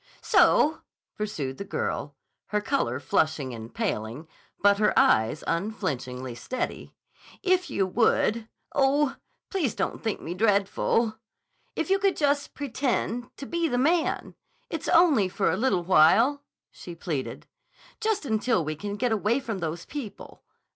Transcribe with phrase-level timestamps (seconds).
[0.23, 0.81] "So,"
[1.15, 2.15] pursued the girl,
[2.47, 4.27] her color flushing and paling,
[4.59, 6.95] but her eyes unflinchingly steady,
[7.43, 9.15] "if you would—oh,
[9.51, 14.33] please don't think me dreadful!—if you could just pretend to be the man!
[14.71, 16.41] It's only for a little while,"
[16.71, 17.45] she pleaded.
[17.99, 20.41] "Just until we can get away from those people.